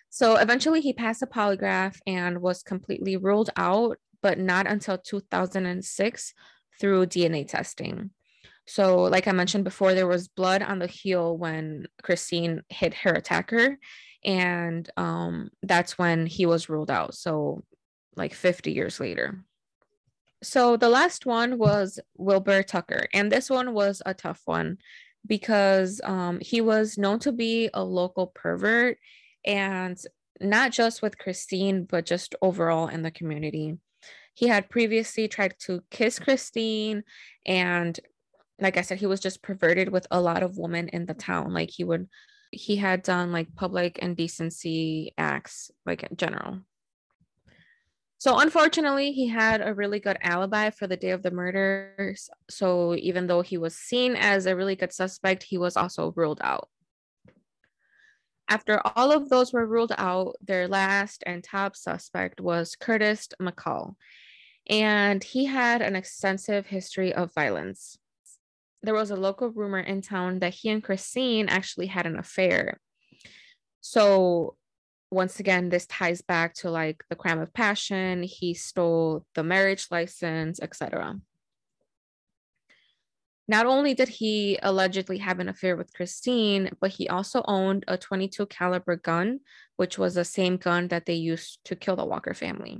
So 0.10 0.38
eventually 0.38 0.82
he 0.82 0.94
passed 0.94 1.22
a 1.22 1.28
polygraph 1.28 1.98
and 2.08 2.42
was 2.42 2.64
completely 2.64 3.18
ruled 3.18 3.52
out, 3.56 3.98
but 4.22 4.40
not 4.40 4.68
until 4.68 4.98
2006 4.98 6.34
through 6.80 7.06
DNA 7.06 7.48
testing. 7.48 8.12
So, 8.70 9.02
like 9.04 9.28
I 9.28 9.32
mentioned 9.32 9.64
before, 9.64 9.96
there 9.96 10.08
was 10.08 10.28
blood 10.28 10.62
on 10.62 10.78
the 10.78 10.88
heel 10.88 11.36
when 11.36 11.88
Christine 12.04 12.62
hit 12.70 12.94
her 12.94 13.12
attacker, 13.12 13.80
and 14.24 14.88
um, 14.96 15.50
that's 15.64 15.98
when 15.98 16.28
he 16.28 16.45
was 16.45 16.69
ruled 16.69 16.92
out. 16.92 17.16
So, 17.16 17.64
like 18.16 18.33
50 18.36 18.72
years 18.72 19.00
later. 19.00 19.44
So, 20.44 20.78
the 20.78 20.90
last 20.90 21.26
one 21.26 21.57
was 21.57 22.00
Wilbur 22.16 22.62
Tucker, 22.62 23.07
and 23.12 23.31
this 23.31 23.50
one 23.50 23.74
was 23.74 24.04
a 24.06 24.14
tough 24.14 24.42
one 24.45 24.78
because 25.26 26.00
um, 26.04 26.38
he 26.40 26.62
was 26.62 26.95
known 26.95 27.18
to 27.19 27.31
be 27.31 27.72
a 27.74 27.83
local 27.83 28.28
pervert 28.28 29.00
and 29.46 29.98
not 30.42 30.72
just 30.72 31.02
with 31.02 31.18
Christine, 31.18 31.86
but 31.86 32.06
just 32.06 32.36
overall 32.42 32.88
in 32.88 33.02
the 33.02 33.12
community. 33.12 33.78
He 34.34 34.48
had 34.48 34.69
previously 34.69 35.28
tried 35.28 35.56
to 35.66 35.84
kiss 35.92 36.19
Christine, 36.19 37.04
and 37.46 38.00
like 38.62 38.78
I 38.78 38.81
said, 38.81 39.00
he 39.00 39.06
was 39.06 39.19
just 39.19 39.42
perverted 39.42 39.90
with 39.90 40.08
a 40.12 40.22
lot 40.22 40.44
of 40.44 40.58
women 40.58 40.90
in 40.90 41.06
the 41.06 41.14
town. 41.14 41.54
Like 41.54 41.69
he 41.69 41.84
would, 41.84 42.08
he 42.52 42.76
had 42.76 43.04
done 43.04 43.31
like 43.31 43.56
public 43.56 44.00
indecency 44.00 45.14
acts, 45.18 45.72
like 45.86 46.04
in 46.04 46.16
general. 46.18 46.60
So 48.18 48.38
unfortunately, 48.38 49.14
he 49.14 49.28
had 49.28 49.66
a 49.66 49.74
really 49.74 50.02
good 50.02 50.18
alibi 50.22 50.72
for 50.72 50.88
the 50.88 50.98
day 50.98 51.12
of 51.12 51.24
the 51.24 51.31
murders. 51.31 52.30
So 52.50 52.94
even 52.96 53.28
though 53.28 53.42
he 53.42 53.58
was 53.58 53.76
seen 53.78 54.18
as 54.18 54.46
a 54.46 54.58
really 54.58 54.76
good 54.76 54.92
suspect, 54.92 55.44
he 55.44 55.58
was 55.58 55.78
also 55.78 56.12
ruled 56.18 56.42
out. 56.44 56.68
After 58.50 58.82
all 58.84 59.12
of 59.12 59.30
those 59.30 59.54
were 59.54 59.68
ruled 59.68 59.94
out, 59.96 60.36
their 60.42 60.68
last 60.68 61.24
and 61.28 61.44
top 61.44 61.76
suspect 61.76 62.42
was 62.42 62.76
Curtis 62.76 63.30
McCall, 63.40 63.94
and 64.68 65.24
he 65.24 65.46
had 65.46 65.84
an 65.84 65.96
extensive 65.96 66.66
history 66.66 67.14
of 67.14 67.32
violence. 67.34 68.00
There 68.82 68.96
was 68.96 69.12
a 69.12 69.16
local 69.16 69.50
rumor 69.50 69.80
in 69.80 70.02
town 70.02 70.40
that 70.40 70.56
he 70.56 70.70
and 70.70 70.84
Christine 70.84 71.48
actually 71.48 71.88
had 71.88 72.08
an 72.08 72.18
affair. 72.18 72.80
So, 73.82 74.56
once 75.12 75.40
again, 75.40 75.70
this 75.70 75.86
ties 75.86 76.22
back 76.24 76.56
to 76.56 76.72
like 76.72 77.04
the 77.10 77.16
crime 77.16 77.40
of 77.40 77.54
passion. 77.54 78.24
He 78.24 78.56
stole 78.56 79.26
the 79.36 79.44
marriage 79.44 79.88
license, 79.92 80.60
etc. 80.60 81.20
Not 83.50 83.66
only 83.66 83.96
did 83.96 84.10
he 84.10 84.60
allegedly 84.62 85.18
have 85.18 85.40
an 85.40 85.50
affair 85.50 85.76
with 85.76 85.92
Christine, 85.92 86.70
but 86.80 86.92
he 86.92 87.10
also 87.10 87.42
owned 87.46 87.84
a 87.88 87.98
22 87.98 88.46
caliber 88.46 88.96
gun, 88.96 89.40
which 89.76 89.98
was 89.98 90.14
the 90.14 90.24
same 90.24 90.58
gun 90.58 90.90
that 90.90 91.08
they 91.08 91.16
used 91.16 91.58
to 91.66 91.76
kill 91.76 91.96
the 91.96 92.06
Walker 92.06 92.36
family. 92.36 92.78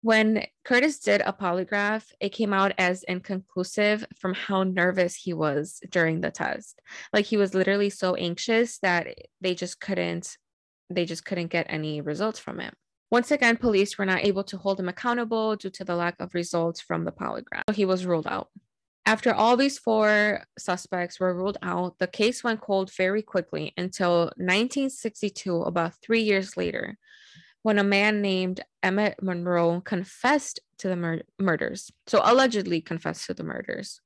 When 0.00 0.46
Curtis 0.64 1.00
did 1.00 1.22
a 1.22 1.32
polygraph, 1.32 2.04
it 2.20 2.28
came 2.28 2.52
out 2.52 2.70
as 2.78 3.02
inconclusive 3.02 4.04
from 4.16 4.32
how 4.34 4.62
nervous 4.62 5.16
he 5.16 5.32
was 5.32 5.80
during 5.90 6.20
the 6.20 6.30
test. 6.30 6.80
Like 7.12 7.24
he 7.24 7.36
was 7.36 7.52
literally 7.52 7.90
so 7.90 8.14
anxious 8.14 8.78
that 8.78 9.08
they 9.40 9.56
just 9.56 9.80
couldn't 9.80 10.36
they 10.88 11.04
just 11.04 11.24
couldn't 11.24 11.50
get 11.50 11.66
any 11.68 12.00
results 12.00 12.38
from 12.38 12.60
it. 12.60 12.74
Once 13.10 13.32
again, 13.32 13.56
police 13.56 13.98
were 13.98 14.06
not 14.06 14.24
able 14.24 14.44
to 14.44 14.58
hold 14.58 14.78
him 14.78 14.88
accountable 14.88 15.56
due 15.56 15.70
to 15.70 15.84
the 15.84 15.96
lack 15.96 16.14
of 16.20 16.34
results 16.34 16.80
from 16.80 17.04
the 17.04 17.12
polygraph. 17.12 17.62
So 17.68 17.74
he 17.74 17.86
was 17.86 18.06
ruled 18.06 18.26
out. 18.28 18.48
After 19.04 19.34
all 19.34 19.56
these 19.56 19.78
four 19.78 20.44
suspects 20.58 21.18
were 21.18 21.34
ruled 21.34 21.58
out, 21.60 21.98
the 21.98 22.06
case 22.06 22.44
went 22.44 22.60
cold 22.60 22.92
very 22.94 23.20
quickly 23.22 23.72
until 23.76 24.26
1962, 24.36 25.62
about 25.62 25.94
three 26.00 26.22
years 26.22 26.56
later, 26.56 26.96
when 27.62 27.78
a 27.78 27.84
man 27.84 28.22
named 28.22 28.60
Emmett 28.82 29.20
Monroe 29.20 29.80
confessed 29.80 30.60
to 30.78 30.88
the 30.88 30.96
mur- 30.96 31.22
murders. 31.38 31.90
So, 32.06 32.20
allegedly 32.22 32.80
confessed 32.80 33.26
to 33.26 33.34
the 33.34 33.42
murders. 33.42 34.00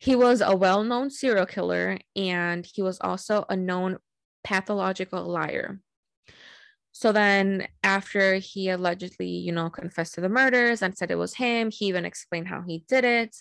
He 0.00 0.16
was 0.16 0.40
a 0.40 0.56
well 0.56 0.82
known 0.82 1.08
serial 1.10 1.46
killer 1.46 1.98
and 2.16 2.66
he 2.66 2.82
was 2.82 2.98
also 3.00 3.46
a 3.48 3.56
known 3.56 3.98
pathological 4.42 5.24
liar. 5.24 5.80
So 6.92 7.10
then, 7.10 7.66
after 7.82 8.36
he 8.36 8.68
allegedly, 8.68 9.28
you 9.28 9.50
know, 9.50 9.68
confessed 9.70 10.14
to 10.14 10.20
the 10.20 10.28
murders 10.28 10.82
and 10.82 10.96
said 10.96 11.10
it 11.10 11.18
was 11.18 11.34
him, 11.34 11.70
he 11.70 11.86
even 11.86 12.04
explained 12.04 12.48
how 12.48 12.62
he 12.62 12.84
did 12.86 13.04
it. 13.04 13.36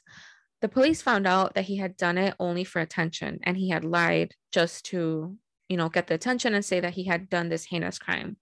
The 0.63 0.69
police 0.69 1.03
found 1.03 1.27
out 1.27 1.53
that 1.53 1.65
he 1.65 1.77
had 1.77 1.95
done 1.95 2.17
it 2.17 2.33
only 2.39 2.63
for 2.63 2.79
attention 2.79 3.39
and 3.43 3.55
he 3.55 3.69
had 3.69 3.85
lied 3.85 4.33
just 4.51 4.85
to, 4.85 5.37
you 5.69 5.77
know, 5.77 5.89
get 5.89 6.07
the 6.07 6.15
attention 6.15 6.55
and 6.55 6.65
say 6.65 6.79
that 6.79 6.95
he 6.95 7.03
had 7.03 7.29
done 7.29 7.49
this 7.49 7.65
heinous 7.65 7.99
crime 7.99 8.37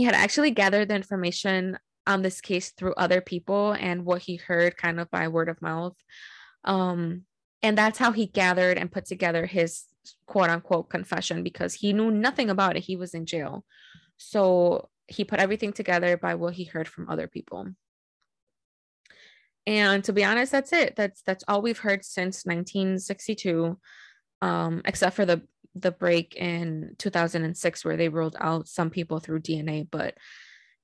he 0.00 0.06
had 0.06 0.14
actually 0.14 0.50
gathered 0.50 0.88
the 0.88 0.94
information 0.94 1.78
on 2.06 2.22
this 2.22 2.40
case 2.40 2.70
through 2.70 2.94
other 2.94 3.20
people 3.20 3.72
and 3.72 4.06
what 4.06 4.22
he 4.22 4.36
heard 4.36 4.74
kind 4.78 4.98
of 4.98 5.10
by 5.10 5.28
word 5.28 5.50
of 5.50 5.60
mouth. 5.60 5.94
Um, 6.64 7.24
and 7.62 7.76
that's 7.76 7.98
how 7.98 8.12
he 8.12 8.24
gathered 8.24 8.78
and 8.78 8.90
put 8.90 9.04
together 9.04 9.44
his 9.44 9.84
quote 10.24 10.48
unquote 10.48 10.88
confession 10.88 11.42
because 11.42 11.74
he 11.74 11.92
knew 11.92 12.10
nothing 12.10 12.48
about 12.48 12.78
it. 12.78 12.84
He 12.84 12.96
was 12.96 13.12
in 13.12 13.26
jail. 13.26 13.66
So 14.16 14.88
he 15.06 15.22
put 15.22 15.38
everything 15.38 15.74
together 15.74 16.16
by 16.16 16.34
what 16.34 16.54
he 16.54 16.64
heard 16.64 16.88
from 16.88 17.10
other 17.10 17.26
people. 17.26 17.68
And 19.70 20.02
to 20.02 20.12
be 20.12 20.24
honest, 20.24 20.50
that's 20.50 20.72
it. 20.72 20.96
That's 20.96 21.22
that's 21.22 21.44
all 21.46 21.62
we've 21.62 21.78
heard 21.78 22.04
since 22.04 22.44
1962, 22.44 23.78
um, 24.42 24.82
except 24.84 25.14
for 25.14 25.24
the 25.24 25.42
the 25.76 25.92
break 25.92 26.34
in 26.34 26.96
2006 26.98 27.84
where 27.84 27.96
they 27.96 28.08
ruled 28.08 28.34
out 28.40 28.66
some 28.66 28.90
people 28.90 29.20
through 29.20 29.38
DNA, 29.38 29.86
but 29.88 30.16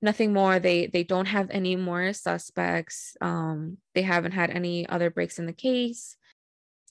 nothing 0.01 0.33
more. 0.33 0.61
They 0.61 0.87
they 0.87 1.03
don't 1.03 1.27
have 1.27 1.51
any 1.51 1.75
more 1.75 2.13
suspects. 2.13 3.17
Um, 3.21 3.79
they 3.97 4.03
haven't 4.03 4.33
had 4.33 4.51
any 4.51 4.89
other 4.89 5.11
breaks 5.11 5.41
in 5.41 5.47
the 5.47 5.53
case, 5.53 6.17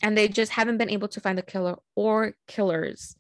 and 0.04 0.18
they 0.18 0.28
just 0.28 0.52
haven't 0.52 0.78
been 0.78 0.90
able 0.90 1.08
to 1.08 1.22
find 1.22 1.38
the 1.38 1.44
killer 1.44 1.78
or 1.96 2.36
killers. 2.46 3.16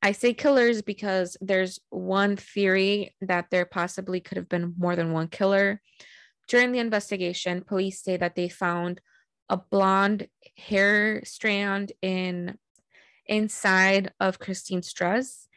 I 0.00 0.12
say 0.12 0.32
killers 0.32 0.80
because 0.80 1.36
there's 1.42 1.78
one 1.90 2.36
theory 2.36 3.14
that 3.20 3.50
there 3.50 3.66
possibly 3.66 4.20
could 4.20 4.38
have 4.38 4.48
been 4.48 4.72
more 4.78 4.96
than 4.96 5.12
one 5.12 5.28
killer. 5.28 5.82
During 6.48 6.72
the 6.72 6.78
investigation, 6.78 7.62
police 7.62 8.02
say 8.02 8.16
that 8.16 8.34
they 8.34 8.48
found 8.48 9.00
a 9.48 9.56
blonde 9.56 10.28
hair 10.56 11.24
strand 11.24 11.92
in 12.02 12.58
inside 13.26 14.12
of 14.20 14.38
Christine's 14.38 14.92
dress. 14.92 15.48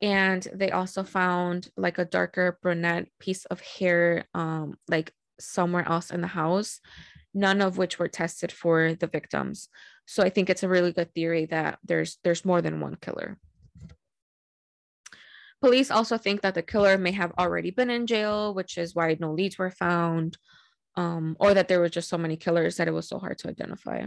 And 0.00 0.46
they 0.52 0.70
also 0.70 1.04
found 1.04 1.70
like 1.76 1.98
a 1.98 2.04
darker 2.04 2.58
brunette 2.60 3.06
piece 3.20 3.44
of 3.46 3.60
hair, 3.60 4.24
um, 4.34 4.76
like 4.88 5.12
somewhere 5.38 5.86
else 5.88 6.10
in 6.10 6.20
the 6.20 6.26
house, 6.26 6.80
none 7.32 7.60
of 7.60 7.78
which 7.78 7.98
were 7.98 8.08
tested 8.08 8.50
for 8.50 8.94
the 8.94 9.06
victims. 9.06 9.68
So 10.06 10.24
I 10.24 10.30
think 10.30 10.50
it's 10.50 10.64
a 10.64 10.68
really 10.68 10.92
good 10.92 11.14
theory 11.14 11.46
that 11.46 11.78
there's 11.84 12.18
there's 12.24 12.44
more 12.44 12.60
than 12.60 12.80
one 12.80 12.96
killer. 13.00 13.38
Police 15.62 15.92
also 15.92 16.18
think 16.18 16.40
that 16.42 16.54
the 16.54 16.62
killer 16.62 16.98
may 16.98 17.12
have 17.12 17.32
already 17.38 17.70
been 17.70 17.88
in 17.88 18.08
jail, 18.08 18.52
which 18.52 18.76
is 18.76 18.96
why 18.96 19.16
no 19.20 19.32
leads 19.32 19.58
were 19.58 19.70
found, 19.70 20.36
um, 20.96 21.36
or 21.38 21.54
that 21.54 21.68
there 21.68 21.78
were 21.78 21.88
just 21.88 22.08
so 22.08 22.18
many 22.18 22.36
killers 22.36 22.76
that 22.76 22.88
it 22.88 22.92
was 22.92 23.08
so 23.08 23.20
hard 23.20 23.38
to 23.38 23.48
identify. 23.48 24.04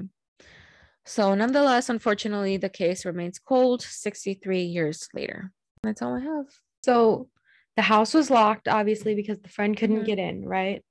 So, 1.05 1.33
nonetheless, 1.33 1.87
unfortunately, 1.87 2.57
the 2.57 2.67
case 2.67 3.05
remains 3.05 3.39
cold 3.39 3.81
63 3.81 4.63
years 4.63 5.07
later. 5.13 5.53
That's 5.81 6.01
all 6.01 6.15
I 6.15 6.19
have. 6.19 6.45
So, 6.83 7.29
the 7.77 7.83
house 7.83 8.13
was 8.13 8.29
locked, 8.29 8.67
obviously, 8.67 9.15
because 9.15 9.39
the 9.39 9.49
friend 9.49 9.77
couldn't 9.77 9.97
mm-hmm. 9.97 10.05
get 10.05 10.19
in, 10.19 10.45
right? 10.45 10.83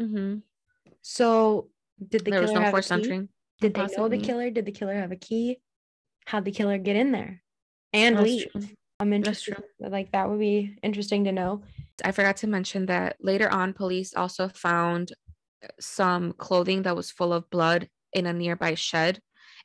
Mm-hmm. 0.00 0.38
So, 1.02 1.68
did 1.98 2.24
the 2.24 2.30
there 2.30 2.40
killer 2.40 2.42
was 2.42 2.52
no 2.52 2.60
have 2.60 2.70
forced 2.70 2.92
entry? 2.92 3.28
Did 3.60 3.74
they 3.74 3.86
know 3.86 4.08
the 4.08 4.18
killer? 4.18 4.50
Did 4.50 4.66
the 4.66 4.72
killer 4.72 4.94
have 4.94 5.10
a 5.10 5.16
key? 5.16 5.58
How'd 6.26 6.44
the 6.44 6.52
killer 6.52 6.78
get 6.78 6.94
in 6.94 7.10
there 7.10 7.42
and 7.92 8.16
That's 8.16 8.24
leave? 8.24 8.52
True. 8.52 8.68
I'm 9.00 9.12
interested. 9.12 9.56
Like 9.80 10.12
that 10.12 10.28
would 10.28 10.38
be 10.38 10.76
interesting 10.82 11.24
to 11.24 11.32
know. 11.32 11.62
I 12.04 12.12
forgot 12.12 12.36
to 12.38 12.46
mention 12.46 12.86
that 12.86 13.16
later 13.20 13.50
on, 13.50 13.72
police 13.72 14.14
also 14.14 14.48
found 14.48 15.12
some 15.80 16.32
clothing 16.34 16.82
that 16.82 16.96
was 16.96 17.10
full 17.10 17.32
of 17.32 17.50
blood 17.50 17.88
in 18.12 18.26
a 18.26 18.32
nearby 18.32 18.74
shed 18.74 19.20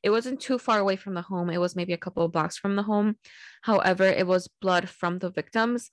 it 0.05 0.11
wasn't 0.11 0.39
too 0.39 0.59
far 0.59 0.79
away 0.79 0.95
from 0.95 1.15
the 1.15 1.21
home. 1.23 1.49
It 1.49 1.59
was 1.59 1.75
maybe 1.75 1.93
a 1.93 1.97
couple 1.97 2.23
of 2.23 2.31
blocks 2.31 2.57
from 2.57 2.75
the 2.75 2.83
home. 2.83 3.17
However, 3.63 4.03
it 4.03 4.27
was 4.27 4.47
blood 4.61 4.87
from 4.87 5.17
the 5.17 5.31
victims. 5.31 5.89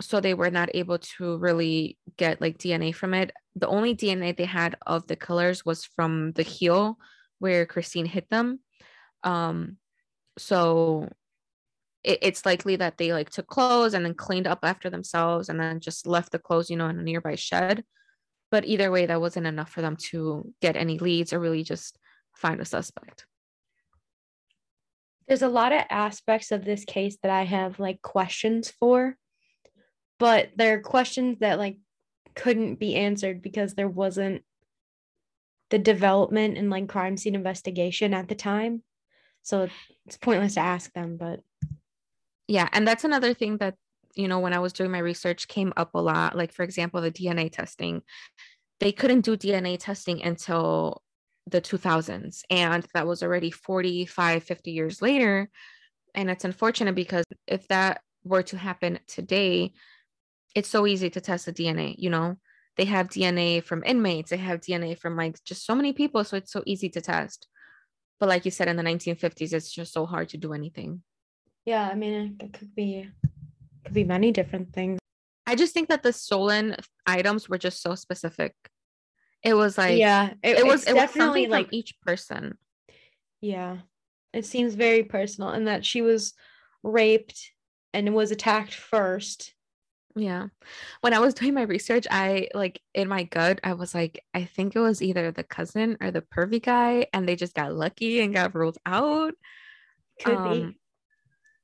So 0.00 0.20
they 0.20 0.34
were 0.34 0.50
not 0.50 0.68
able 0.74 0.98
to 1.16 1.38
really 1.38 1.96
get 2.18 2.40
like 2.40 2.58
DNA 2.58 2.94
from 2.94 3.14
it. 3.14 3.32
The 3.54 3.66
only 3.66 3.96
DNA 3.96 4.36
they 4.36 4.44
had 4.44 4.76
of 4.86 5.06
the 5.06 5.16
killers 5.16 5.64
was 5.64 5.86
from 5.86 6.32
the 6.32 6.42
heel 6.42 6.98
where 7.38 7.64
Christine 7.64 8.04
hit 8.04 8.28
them. 8.28 8.60
Um, 9.24 9.78
so 10.36 11.08
it, 12.06 12.20
it's 12.22 12.46
likely 12.46 12.76
that 12.76 12.96
they 12.96 13.12
like 13.12 13.28
took 13.28 13.48
clothes 13.48 13.92
and 13.92 14.04
then 14.04 14.14
cleaned 14.14 14.46
up 14.46 14.60
after 14.62 14.88
themselves 14.88 15.48
and 15.48 15.60
then 15.60 15.80
just 15.80 16.06
left 16.06 16.32
the 16.32 16.38
clothes, 16.38 16.70
you 16.70 16.76
know, 16.76 16.88
in 16.88 16.98
a 16.98 17.02
nearby 17.02 17.34
shed. 17.34 17.84
But 18.50 18.64
either 18.64 18.90
way, 18.90 19.06
that 19.06 19.20
wasn't 19.20 19.48
enough 19.48 19.70
for 19.70 19.82
them 19.82 19.96
to 20.10 20.52
get 20.62 20.76
any 20.76 20.98
leads 20.98 21.32
or 21.32 21.40
really 21.40 21.64
just 21.64 21.98
find 22.34 22.60
a 22.60 22.64
suspect. 22.64 23.26
There's 25.26 25.42
a 25.42 25.48
lot 25.48 25.72
of 25.72 25.82
aspects 25.90 26.52
of 26.52 26.64
this 26.64 26.84
case 26.84 27.18
that 27.22 27.32
I 27.32 27.42
have 27.42 27.80
like 27.80 28.00
questions 28.00 28.70
for, 28.70 29.16
but 30.20 30.50
there 30.54 30.76
are 30.76 30.80
questions 30.80 31.40
that 31.40 31.58
like 31.58 31.78
couldn't 32.36 32.76
be 32.76 32.94
answered 32.94 33.42
because 33.42 33.74
there 33.74 33.88
wasn't 33.88 34.44
the 35.70 35.78
development 35.78 36.56
in 36.56 36.70
like 36.70 36.88
crime 36.88 37.16
scene 37.16 37.34
investigation 37.34 38.14
at 38.14 38.28
the 38.28 38.36
time. 38.36 38.84
So 39.42 39.68
it's 40.06 40.16
pointless 40.16 40.54
to 40.54 40.60
ask 40.60 40.92
them, 40.92 41.16
but 41.16 41.40
yeah, 42.48 42.68
and 42.72 42.86
that's 42.86 43.04
another 43.04 43.34
thing 43.34 43.58
that 43.58 43.74
you 44.14 44.28
know 44.28 44.40
when 44.40 44.52
I 44.52 44.58
was 44.58 44.72
doing 44.72 44.90
my 44.90 44.98
research 44.98 45.48
came 45.48 45.72
up 45.76 45.94
a 45.94 46.00
lot. 46.00 46.36
Like 46.36 46.52
for 46.52 46.62
example, 46.62 47.00
the 47.00 47.10
DNA 47.10 47.50
testing. 47.50 48.02
They 48.78 48.92
couldn't 48.92 49.22
do 49.22 49.36
DNA 49.38 49.78
testing 49.78 50.22
until 50.22 51.02
the 51.48 51.60
2000s 51.60 52.42
and 52.50 52.86
that 52.92 53.06
was 53.06 53.22
already 53.22 53.50
45 53.50 54.42
50 54.42 54.70
years 54.72 55.00
later 55.00 55.48
and 56.14 56.28
it's 56.28 56.44
unfortunate 56.44 56.94
because 56.94 57.24
if 57.46 57.68
that 57.68 58.00
were 58.24 58.42
to 58.42 58.58
happen 58.58 58.98
today 59.06 59.72
it's 60.54 60.68
so 60.68 60.86
easy 60.86 61.08
to 61.08 61.20
test 61.20 61.46
the 61.46 61.52
dna 61.52 61.94
you 61.98 62.10
know 62.10 62.36
they 62.76 62.84
have 62.84 63.08
dna 63.08 63.62
from 63.62 63.84
inmates 63.84 64.30
they 64.30 64.36
have 64.36 64.60
dna 64.60 64.98
from 64.98 65.16
like 65.16 65.36
just 65.44 65.64
so 65.64 65.74
many 65.74 65.92
people 65.92 66.24
so 66.24 66.36
it's 66.36 66.52
so 66.52 66.64
easy 66.66 66.88
to 66.88 67.00
test 67.00 67.46
but 68.18 68.28
like 68.28 68.44
you 68.44 68.50
said 68.50 68.66
in 68.66 68.76
the 68.76 68.82
1950s 68.82 69.52
it's 69.52 69.70
just 69.70 69.92
so 69.92 70.04
hard 70.04 70.28
to 70.28 70.36
do 70.36 70.52
anything 70.52 71.00
yeah 71.66 71.88
i 71.90 71.94
mean 71.94 72.36
it 72.40 72.52
could 72.54 72.74
be 72.74 73.08
could 73.84 73.94
be 73.94 74.04
many 74.04 74.32
different 74.32 74.72
things 74.72 74.98
i 75.46 75.54
just 75.54 75.74
think 75.74 75.88
that 75.88 76.02
the 76.02 76.12
stolen 76.12 76.74
items 77.06 77.48
were 77.48 77.58
just 77.58 77.82
so 77.82 77.94
specific 77.94 78.54
it 79.46 79.54
was 79.54 79.78
like 79.78 79.98
yeah, 79.98 80.32
it, 80.42 80.58
it 80.58 80.66
was 80.66 80.88
it 80.88 80.94
was 80.94 81.10
something 81.10 81.48
like 81.48 81.68
each 81.70 82.00
person. 82.00 82.58
Yeah, 83.40 83.78
it 84.32 84.44
seems 84.44 84.74
very 84.74 85.04
personal, 85.04 85.50
and 85.50 85.68
that 85.68 85.84
she 85.84 86.02
was 86.02 86.34
raped 86.82 87.52
and 87.94 88.12
was 88.12 88.32
attacked 88.32 88.74
first. 88.74 89.54
Yeah. 90.16 90.48
When 91.00 91.14
I 91.14 91.20
was 91.20 91.34
doing 91.34 91.54
my 91.54 91.62
research, 91.62 92.08
I 92.10 92.48
like 92.54 92.80
in 92.92 93.06
my 93.06 93.22
gut, 93.22 93.60
I 93.62 93.74
was 93.74 93.94
like, 93.94 94.24
I 94.34 94.44
think 94.44 94.74
it 94.74 94.80
was 94.80 95.00
either 95.00 95.30
the 95.30 95.44
cousin 95.44 95.96
or 96.00 96.10
the 96.10 96.22
pervy 96.22 96.60
guy, 96.60 97.06
and 97.12 97.28
they 97.28 97.36
just 97.36 97.54
got 97.54 97.72
lucky 97.72 98.20
and 98.20 98.34
got 98.34 98.54
ruled 98.54 98.78
out. 98.84 99.34
Could 100.24 100.34
um, 100.34 100.50
be. 100.50 100.78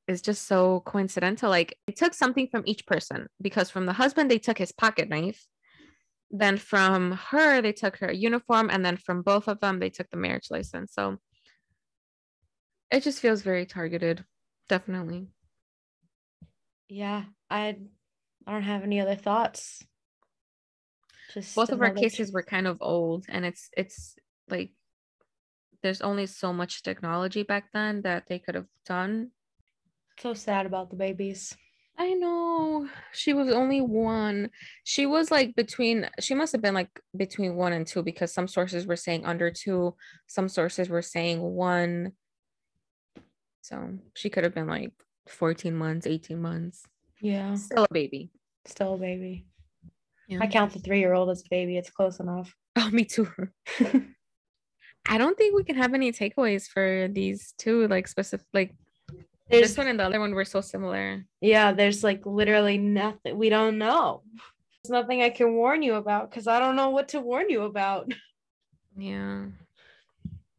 It's 0.08 0.22
just 0.22 0.46
so 0.46 0.80
coincidental. 0.84 1.48
Like, 1.48 1.78
it 1.86 1.96
took 1.96 2.14
something 2.14 2.48
from 2.48 2.62
each 2.66 2.86
person 2.86 3.28
because 3.40 3.70
from 3.70 3.86
the 3.86 3.92
husband, 3.92 4.30
they 4.30 4.38
took 4.38 4.58
his 4.58 4.72
pocket 4.72 5.08
knife 5.08 5.46
then 6.32 6.56
from 6.56 7.12
her 7.12 7.60
they 7.60 7.72
took 7.72 7.98
her 7.98 8.10
uniform 8.10 8.70
and 8.70 8.84
then 8.84 8.96
from 8.96 9.20
both 9.22 9.46
of 9.48 9.60
them 9.60 9.78
they 9.78 9.90
took 9.90 10.08
the 10.10 10.16
marriage 10.16 10.48
license 10.50 10.94
so 10.94 11.18
it 12.90 13.02
just 13.02 13.20
feels 13.20 13.42
very 13.42 13.66
targeted 13.66 14.24
definitely 14.68 15.28
yeah 16.88 17.24
i 17.50 17.76
i 18.46 18.52
don't 18.52 18.62
have 18.62 18.82
any 18.82 19.00
other 19.00 19.14
thoughts 19.14 19.84
Just 21.34 21.54
both 21.54 21.70
of 21.70 21.80
our 21.82 21.90
cases 21.90 22.32
were 22.32 22.42
kind 22.42 22.66
of 22.66 22.78
old 22.80 23.26
and 23.28 23.44
it's 23.44 23.68
it's 23.76 24.16
like 24.48 24.72
there's 25.82 26.00
only 26.00 26.26
so 26.26 26.52
much 26.52 26.82
technology 26.82 27.42
back 27.42 27.68
then 27.74 28.02
that 28.02 28.24
they 28.28 28.38
could 28.38 28.54
have 28.54 28.68
done 28.86 29.30
So 30.18 30.34
sad 30.34 30.66
about 30.66 30.90
the 30.90 30.96
babies. 30.96 31.56
i 31.98 32.14
know 32.14 32.88
she 33.12 33.32
was 33.34 33.48
only 33.52 33.80
one 33.82 34.48
she 34.84 35.04
was 35.04 35.30
like 35.30 35.54
between 35.56 36.08
she 36.20 36.34
must 36.34 36.52
have 36.52 36.62
been 36.62 36.72
like 36.74 36.88
between 37.16 37.54
one 37.54 37.72
and 37.74 37.86
two 37.86 38.02
because 38.02 38.32
some 38.32 38.48
sources 38.48 38.86
were 38.86 38.96
saying 38.96 39.26
under 39.26 39.50
two 39.50 39.94
some 40.26 40.48
sources 40.48 40.88
were 40.88 41.02
saying 41.02 41.38
one 41.42 42.12
so 43.60 43.74
she 44.14 44.30
could 44.30 44.42
have 44.44 44.54
been 44.54 44.66
like 44.66 44.92
14 45.28 45.74
months 45.76 46.06
18 46.06 46.40
months 46.40 46.82
Yeah. 47.20 47.54
still 47.54 47.84
a 47.90 47.92
baby 47.92 48.30
Still 48.64 48.94
a 48.94 48.98
baby. 48.98 49.46
yeah. 50.28 50.38
I 50.40 50.46
count 50.46 50.72
the 50.72 50.78
three 50.78 51.00
year 51.00 51.14
old 51.14 51.28
as 51.30 51.40
a 51.42 51.48
baby. 51.50 51.76
It's 51.76 51.90
close 51.90 52.20
enough. 52.20 52.54
oh 52.76 52.88
me 52.90 53.04
too 53.04 53.28
I 55.04 55.18
don't 55.18 55.36
think 55.36 55.56
we 55.56 55.64
can 55.64 55.74
have 55.76 55.94
any 55.94 56.12
takeaways 56.12 56.68
for 56.68 57.08
these 57.10 57.54
two, 57.58 57.88
like 57.88 58.06
specific, 58.06 58.46
like 58.54 58.72
There's 59.52 59.68
this 59.68 59.78
one 59.78 59.86
and 59.88 60.00
the 60.00 60.04
other 60.04 60.18
one 60.20 60.34
were 60.34 60.44
so 60.44 60.60
similar. 60.60 61.24
yeah, 61.40 61.72
there's 61.72 62.02
like 62.02 62.26
literally 62.26 62.78
nothing 62.78 63.38
we 63.38 63.48
don't 63.48 63.78
know. 63.78 64.22
There's 64.82 64.90
nothing 64.90 65.22
I 65.22 65.30
can 65.30 65.54
warn 65.54 65.82
you 65.82 65.94
about 65.94 66.30
because 66.30 66.48
I 66.48 66.58
don't 66.58 66.74
know 66.74 66.90
what 66.90 67.08
to 67.10 67.20
warn 67.20 67.48
you 67.50 67.62
about. 67.62 68.12
Yeah. 68.96 69.44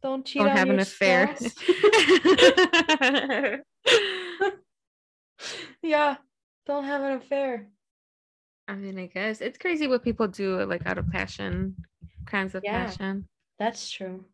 Don't 0.02 0.26
cheat 0.26 0.42
Don't 0.42 0.52
on 0.52 0.58
have 0.58 0.70
an 0.70 0.80
affair. 0.80 1.36
yeah, 5.82 6.16
don't 6.66 6.86
have 6.86 7.02
an 7.04 7.14
affair. 7.14 7.68
I 8.68 8.76
mean, 8.76 8.98
I 8.98 9.08
guess 9.08 9.42
it's 9.42 9.58
crazy 9.58 9.88
what 9.88 10.04
people 10.04 10.28
do, 10.28 10.64
like 10.66 10.86
out 10.86 10.98
of 10.98 11.10
passion, 11.12 11.76
crimes 12.26 12.56
of 12.56 12.64
Yeah. 12.64 12.86
passion. 12.86 13.28
That's 13.60 13.92
true. 13.92 14.26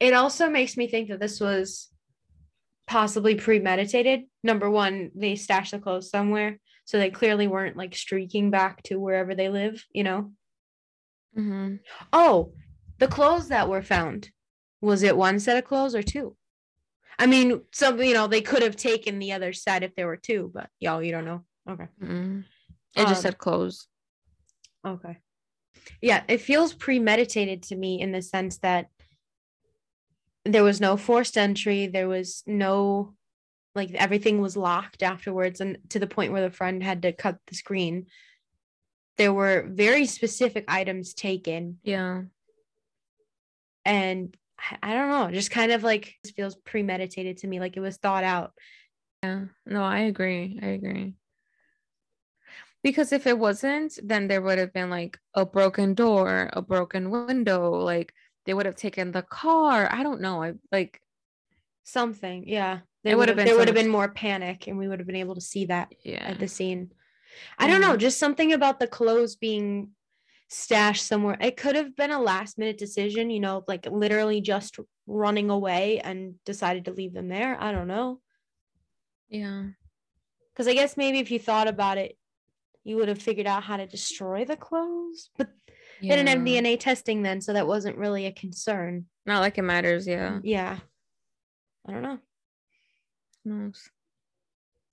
It 0.00 0.14
also 0.14 0.50
makes 0.50 0.76
me 0.76 0.88
think 0.88 1.08
that 1.08 1.20
this 1.20 1.40
was 1.40 1.88
possibly 2.86 3.34
premeditated. 3.34 4.22
Number 4.42 4.70
one, 4.70 5.10
they 5.14 5.36
stashed 5.36 5.72
the 5.72 5.78
clothes 5.78 6.10
somewhere. 6.10 6.58
So 6.84 6.98
they 6.98 7.10
clearly 7.10 7.46
weren't 7.46 7.76
like 7.76 7.94
streaking 7.94 8.50
back 8.50 8.82
to 8.84 8.98
wherever 8.98 9.34
they 9.34 9.48
live, 9.48 9.84
you 9.92 10.04
know? 10.04 10.32
hmm 11.34 11.76
Oh, 12.12 12.52
the 12.98 13.08
clothes 13.08 13.48
that 13.48 13.68
were 13.68 13.82
found. 13.82 14.30
Was 14.80 15.02
it 15.02 15.16
one 15.16 15.38
set 15.38 15.56
of 15.56 15.64
clothes 15.64 15.94
or 15.94 16.02
two? 16.02 16.36
I 17.18 17.26
mean, 17.26 17.62
some, 17.72 18.02
you 18.02 18.14
know, 18.14 18.26
they 18.26 18.40
could 18.40 18.62
have 18.62 18.74
taken 18.74 19.18
the 19.18 19.32
other 19.32 19.52
set 19.52 19.82
if 19.82 19.94
there 19.94 20.06
were 20.06 20.16
two, 20.16 20.50
but 20.52 20.68
y'all, 20.80 21.02
you 21.02 21.12
don't 21.12 21.24
know. 21.24 21.44
Okay. 21.70 21.86
mm 22.02 22.44
It 22.96 23.06
just 23.06 23.18
Um, 23.18 23.22
said 23.22 23.38
clothes. 23.38 23.86
Okay. 24.84 25.18
Yeah, 26.00 26.24
it 26.28 26.38
feels 26.40 26.74
premeditated 26.74 27.62
to 27.64 27.76
me 27.76 28.00
in 28.00 28.12
the 28.12 28.22
sense 28.22 28.58
that 28.58 28.88
there 30.44 30.64
was 30.64 30.80
no 30.80 30.96
forced 30.96 31.36
entry, 31.38 31.86
there 31.86 32.08
was 32.08 32.42
no 32.46 33.14
like 33.74 33.90
everything 33.94 34.40
was 34.40 34.56
locked 34.56 35.02
afterwards 35.02 35.60
and 35.60 35.78
to 35.88 35.98
the 35.98 36.06
point 36.06 36.32
where 36.32 36.42
the 36.42 36.54
friend 36.54 36.82
had 36.82 37.02
to 37.02 37.12
cut 37.12 37.38
the 37.46 37.54
screen. 37.54 38.06
There 39.16 39.32
were 39.32 39.66
very 39.68 40.04
specific 40.06 40.64
items 40.68 41.14
taken 41.14 41.78
Yeah. 41.82 42.22
and 43.84 44.36
I- 44.82 44.94
don't 44.94 45.08
know, 45.08 45.30
just 45.32 45.50
kind 45.50 45.72
of 45.72 45.82
like 45.82 46.14
feels 46.36 46.54
premeditated 46.54 47.38
to 47.38 47.46
me 47.48 47.60
like 47.60 47.76
it 47.76 47.80
was 47.80 47.96
thought 47.96 48.24
out. 48.24 48.52
Yeah. 49.22 49.46
No, 49.66 49.82
I 49.82 50.00
agree. 50.00 50.58
I 50.62 50.66
agree. 50.66 51.14
Because 52.82 53.12
if 53.12 53.26
it 53.26 53.38
wasn't, 53.38 53.98
then 54.02 54.28
there 54.28 54.42
would 54.42 54.58
have 54.58 54.72
been 54.72 54.90
like 54.90 55.18
a 55.34 55.46
broken 55.46 55.94
door, 55.94 56.50
a 56.52 56.60
broken 56.60 57.10
window, 57.10 57.70
like 57.70 58.12
they 58.44 58.54
would 58.54 58.66
have 58.66 58.76
taken 58.76 59.12
the 59.12 59.22
car. 59.22 59.88
I 59.92 60.02
don't 60.02 60.20
know. 60.20 60.42
I 60.42 60.54
like 60.70 61.00
Something. 61.84 62.44
Yeah. 62.46 62.80
There 63.04 63.16
would 63.16 63.28
have 63.28 63.36
been 63.36 63.46
there 63.46 63.56
would 63.56 63.66
have 63.66 63.74
been 63.74 63.88
more 63.88 64.08
panic 64.08 64.68
and 64.68 64.78
we 64.78 64.86
would 64.86 65.00
have 65.00 65.06
been 65.06 65.16
able 65.16 65.34
to 65.34 65.40
see 65.40 65.64
that 65.66 65.92
yeah. 66.04 66.28
at 66.28 66.38
the 66.38 66.46
scene. 66.46 66.92
I 67.58 67.66
don't 67.66 67.80
know, 67.80 67.94
Mhm. 67.94 67.98
just 67.98 68.18
something 68.18 68.52
about 68.52 68.78
the 68.78 68.86
clothes 68.86 69.34
being 69.34 69.90
stashed 70.48 71.04
somewhere. 71.04 71.36
It 71.40 71.56
could 71.56 71.74
have 71.74 71.96
been 71.96 72.12
a 72.12 72.20
last 72.20 72.58
minute 72.58 72.78
decision, 72.78 73.30
you 73.30 73.40
know, 73.40 73.64
like 73.66 73.86
literally 73.86 74.40
just 74.40 74.78
running 75.06 75.50
away 75.50 75.98
and 75.98 76.34
decided 76.44 76.84
to 76.84 76.92
leave 76.92 77.14
them 77.14 77.28
there. 77.28 77.60
I 77.60 77.72
don't 77.72 77.88
know. 77.88 78.20
Yeah. 79.28 79.64
Because 80.52 80.68
I 80.68 80.74
guess 80.74 80.96
maybe 80.96 81.18
if 81.18 81.30
you 81.30 81.38
thought 81.40 81.66
about 81.66 81.98
it, 81.98 82.16
you 82.84 82.96
would 82.96 83.08
have 83.08 83.22
figured 83.22 83.46
out 83.46 83.64
how 83.64 83.78
to 83.78 83.86
destroy 83.86 84.44
the 84.44 84.56
clothes. 84.56 85.30
But 85.36 85.50
they 86.02 86.16
didn't 86.16 86.28
have 86.28 86.38
DNA 86.38 86.78
testing 86.78 87.22
then, 87.22 87.40
so 87.40 87.52
that 87.52 87.66
wasn't 87.66 87.96
really 87.96 88.26
a 88.26 88.32
concern. 88.32 89.06
Not 89.24 89.40
like 89.40 89.56
it 89.58 89.62
matters, 89.62 90.06
yeah. 90.06 90.40
Yeah. 90.42 90.78
I 91.86 91.92
don't 91.92 92.02
know. 92.02 92.18
Who 93.44 93.50
knows? 93.50 93.90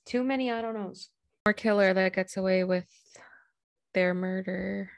Too 0.05 0.23
many 0.23 0.51
I 0.51 0.61
don't 0.61 0.75
knows. 0.75 1.09
Or 1.45 1.53
killer 1.53 1.93
that 1.93 2.13
gets 2.13 2.37
away 2.37 2.63
with 2.63 2.87
their 3.93 4.13
murder. 4.13 4.91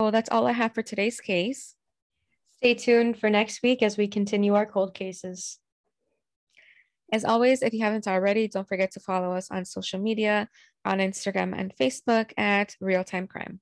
Well, 0.00 0.10
that's 0.10 0.30
all 0.30 0.46
I 0.46 0.52
have 0.52 0.74
for 0.74 0.82
today's 0.82 1.20
case. 1.20 1.74
Stay 2.58 2.74
tuned 2.74 3.18
for 3.18 3.30
next 3.30 3.62
week 3.62 3.82
as 3.82 3.96
we 3.96 4.08
continue 4.08 4.54
our 4.54 4.66
cold 4.66 4.94
cases. 4.94 5.58
As 7.12 7.24
always, 7.24 7.62
if 7.62 7.72
you 7.72 7.80
haven't 7.80 8.08
already, 8.08 8.48
don't 8.48 8.68
forget 8.68 8.92
to 8.92 9.00
follow 9.00 9.32
us 9.32 9.50
on 9.50 9.64
social 9.64 10.00
media 10.00 10.48
on 10.84 10.98
Instagram 10.98 11.54
and 11.56 11.74
Facebook 11.76 12.32
at 12.36 12.74
Real 12.80 13.04
Time 13.04 13.26
Crime. 13.26 13.60